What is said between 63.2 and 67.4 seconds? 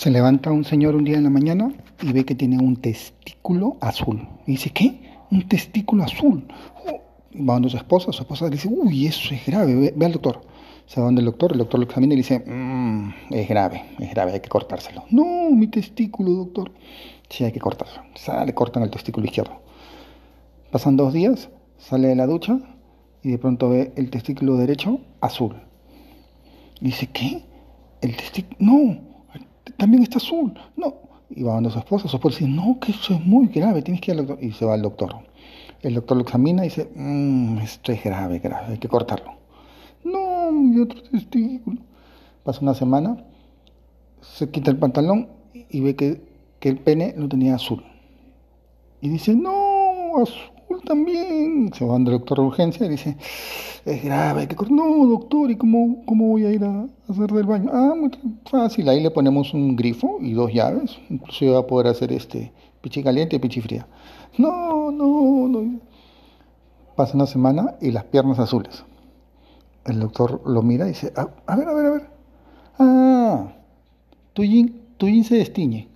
y pichi fría. No, no, no. Pasa una